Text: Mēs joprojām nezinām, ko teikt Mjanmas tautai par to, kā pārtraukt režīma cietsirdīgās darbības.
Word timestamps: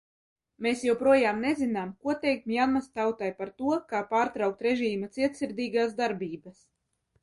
Mēs 0.65 0.79
joprojām 0.87 1.43
nezinām, 1.47 1.91
ko 2.07 2.15
teikt 2.25 2.49
Mjanmas 2.53 2.89
tautai 2.97 3.31
par 3.45 3.55
to, 3.63 3.77
kā 3.95 4.05
pārtraukt 4.17 4.69
režīma 4.71 5.15
cietsirdīgās 5.21 5.99
darbības. 6.05 6.71